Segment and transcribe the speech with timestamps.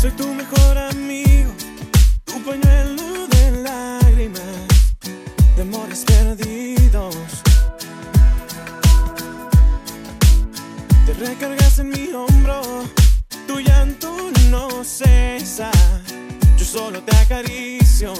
[0.00, 1.52] Soy tu mejor amigo,
[2.24, 4.40] tu pañuelo de lágrimas,
[5.56, 7.14] de amores perdidos.
[11.04, 12.62] Te recargas en mi hombro,
[13.46, 15.70] tu llanto no cesa,
[16.56, 18.14] yo solo te acaricio.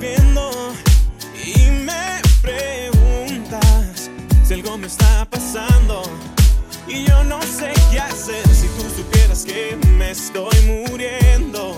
[0.00, 4.08] Y me preguntas
[4.44, 6.02] si algo me está pasando.
[6.86, 11.77] Y yo no sé qué hacer si tú supieras que me estoy muriendo.